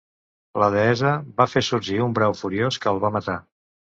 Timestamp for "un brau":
2.07-2.35